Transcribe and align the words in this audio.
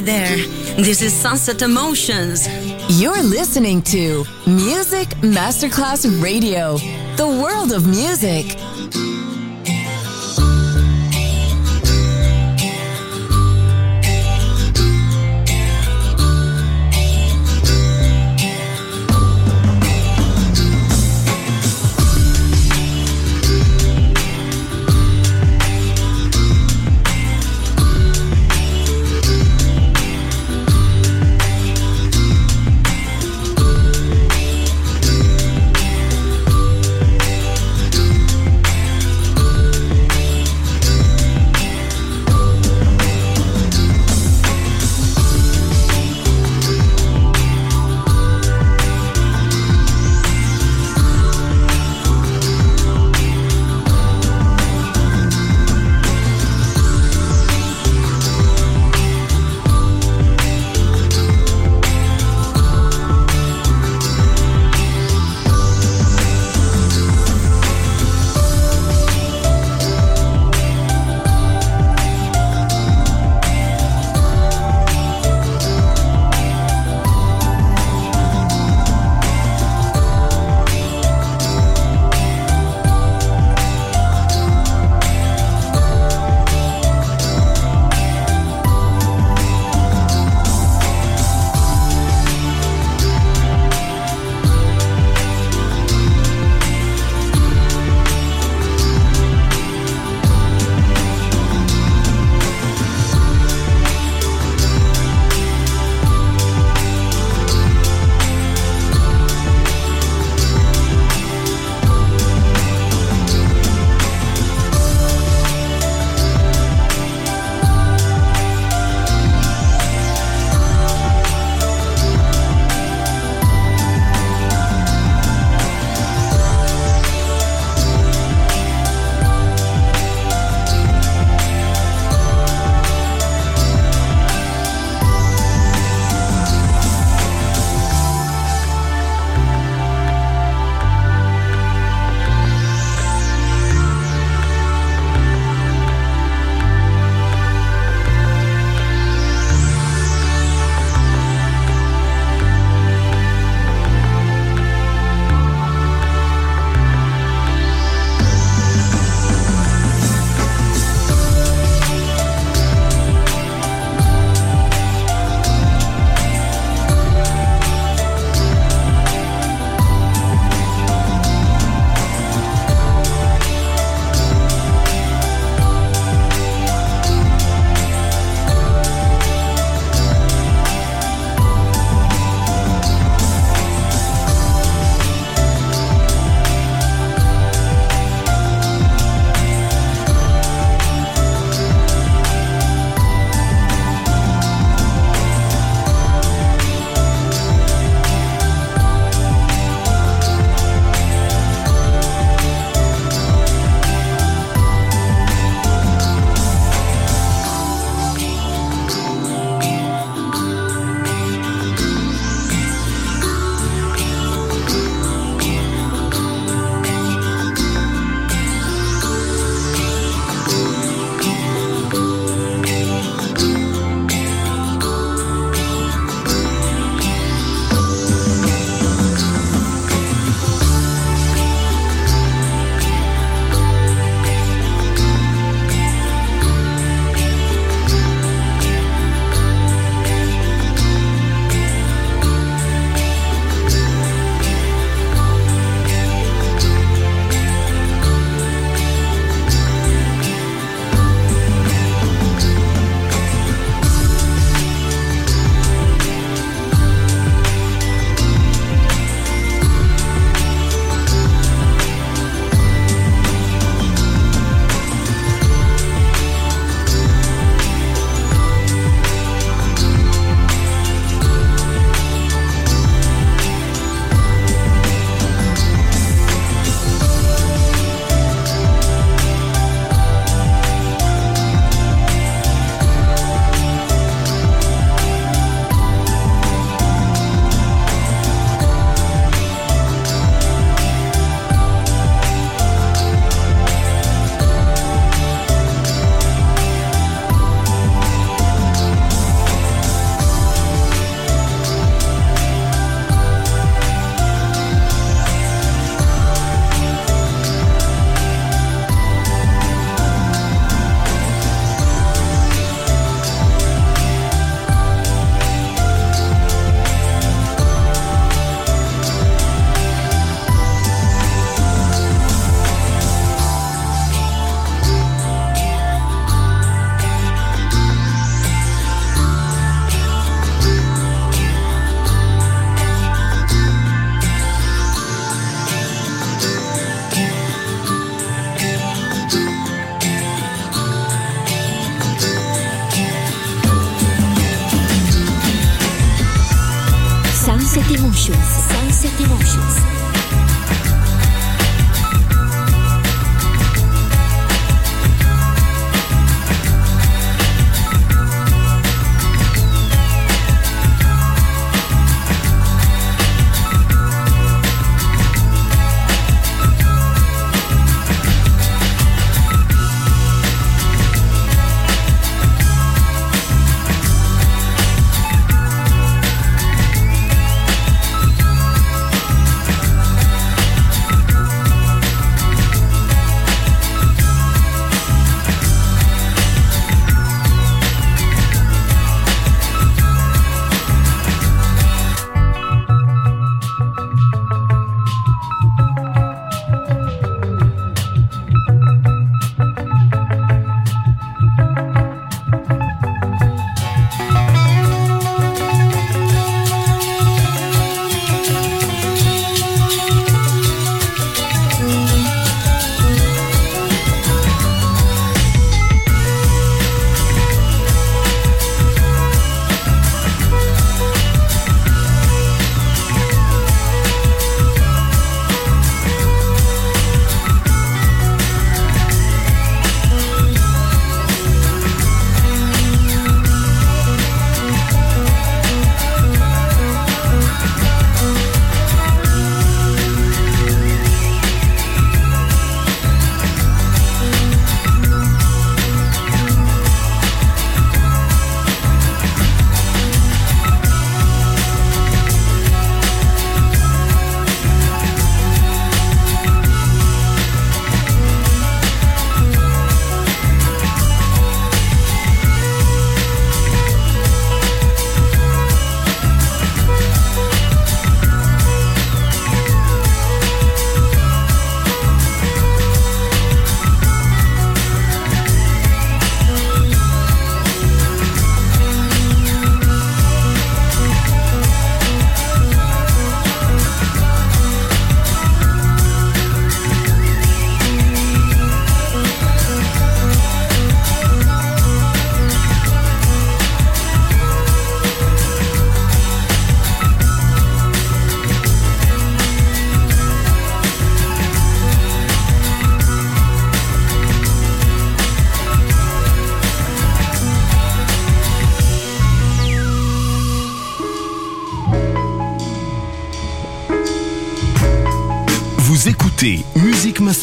There, 0.00 0.36
this 0.76 1.00
is 1.00 1.14
Sunset 1.14 1.62
Emotions. 1.62 2.46
You're 3.00 3.22
listening 3.22 3.80
to 3.84 4.24
Music 4.46 5.08
Masterclass 5.22 6.22
Radio, 6.22 6.76
the 7.16 7.26
world 7.26 7.72
of 7.72 7.86
music. 7.86 8.58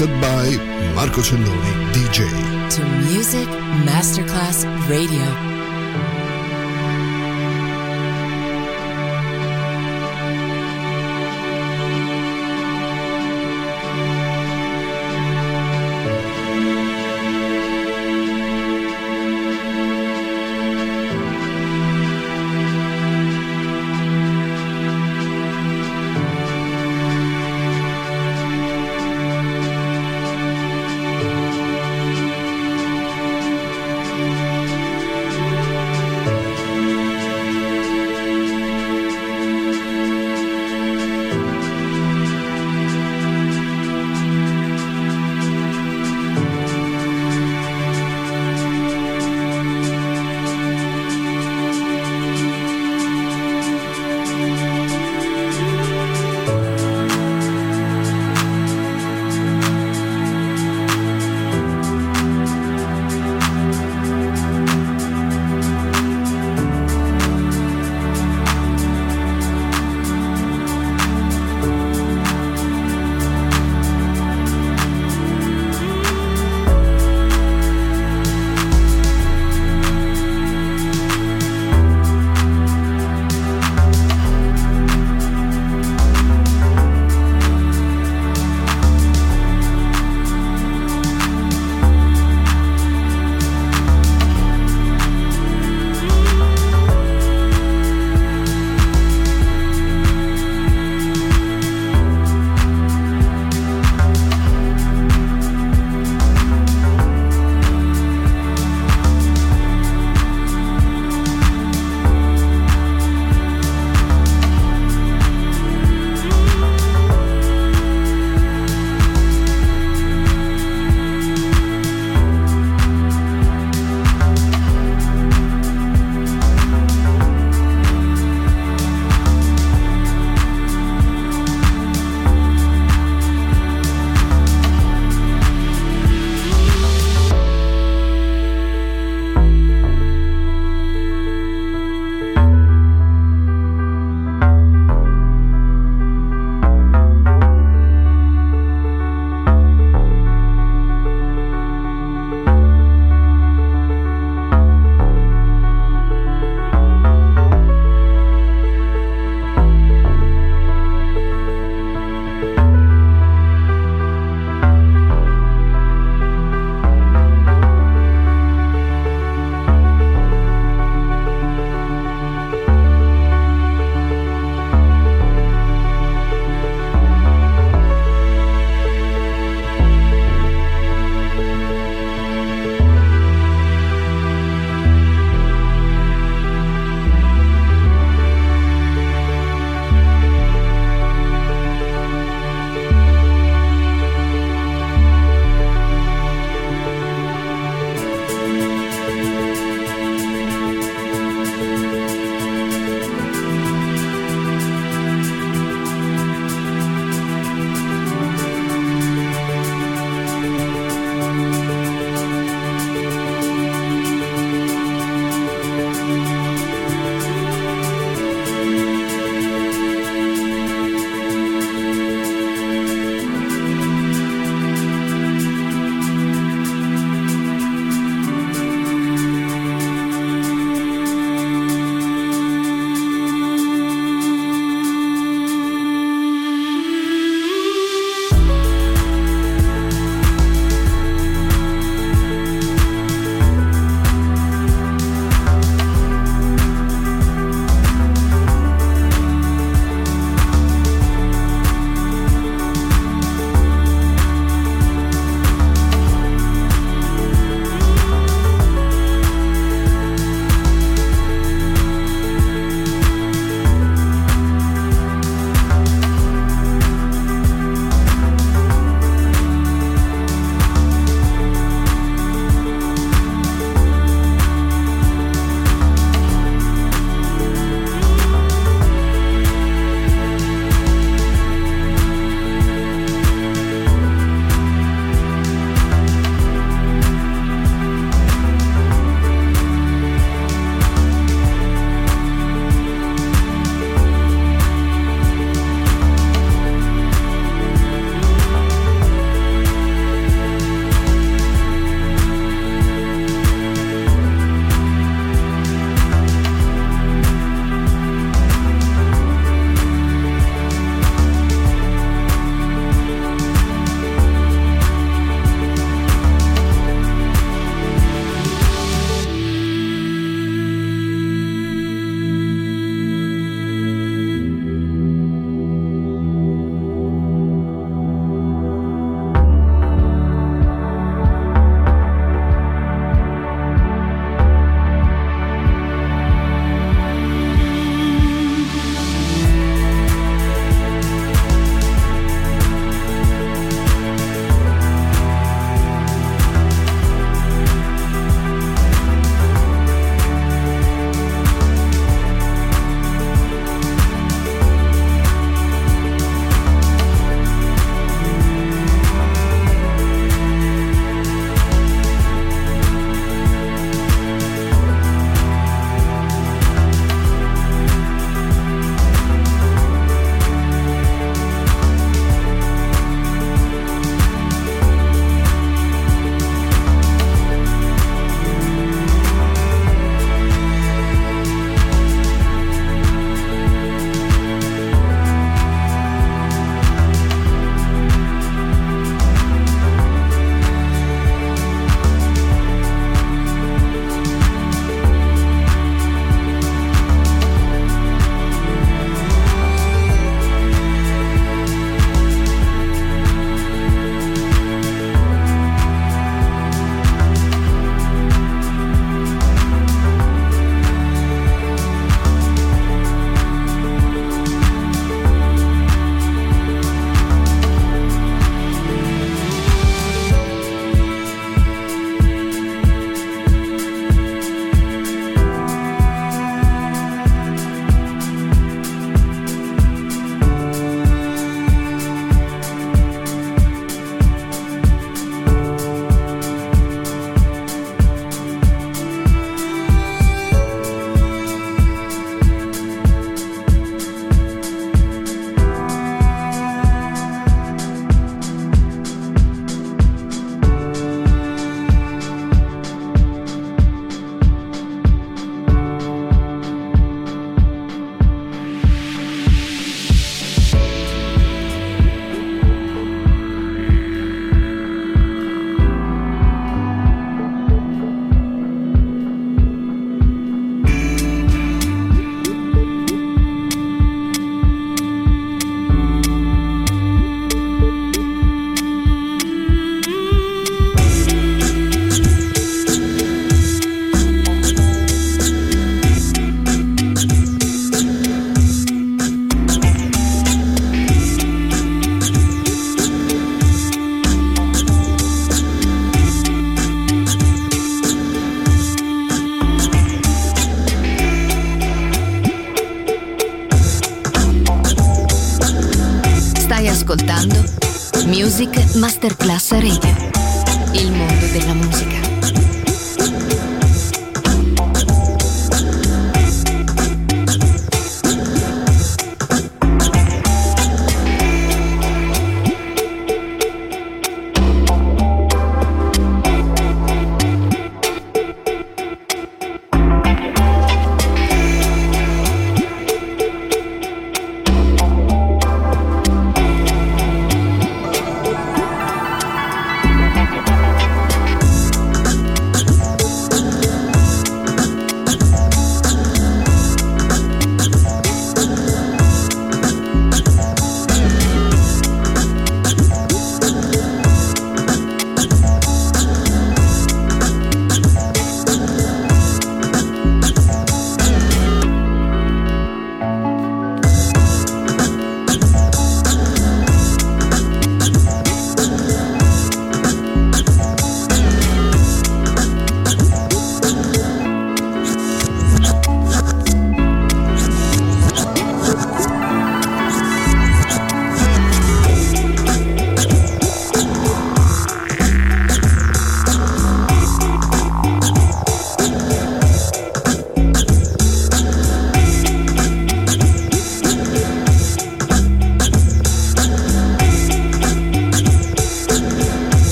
Mixed 0.00 0.20
by 0.20 0.56
Marco 0.94 1.20
Celloni, 1.20 1.92
DJ. 1.92 2.26
to 2.70 2.84
Music 3.10 3.48
Masterclass 3.84 4.64
Radio. 4.88 5.49